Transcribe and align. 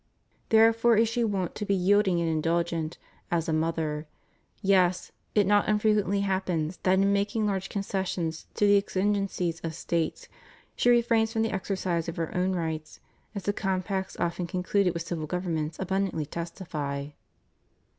313 0.49 0.49
Therefore 0.49 0.97
is 0.97 1.07
she 1.09 1.23
wont 1.23 1.53
to 1.53 1.63
be 1.63 1.75
yielding 1.75 2.19
and 2.19 2.27
indulgent 2.27 2.97
as 3.29 3.47
a 3.47 3.53
mother; 3.53 4.07
yea, 4.63 4.91
it 5.35 5.45
not 5.45 5.67
unfrequently 5.69 6.21
happens 6.21 6.77
that 6.81 6.95
in 6.97 7.13
making 7.13 7.45
large 7.45 7.69
concessions 7.69 8.47
to 8.55 8.65
the 8.65 8.77
exigencies 8.77 9.59
of 9.59 9.75
States, 9.75 10.27
she 10.75 10.89
refrains 10.89 11.31
from 11.31 11.43
the 11.43 11.51
exercise 11.53 12.09
of 12.09 12.15
her 12.15 12.33
own 12.35 12.53
rights, 12.53 12.99
as 13.35 13.43
the 13.43 13.53
compacts 13.53 14.17
often 14.17 14.47
concluded 14.47 14.91
with 14.95 15.03
civil 15.05 15.27
governments 15.27 15.77
abundantly 15.77 16.25
testify. 16.25 17.09